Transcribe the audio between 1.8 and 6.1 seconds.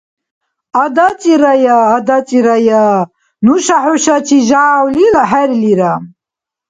адацӀирая, нуша хӀушачи жявлил хӀерлира.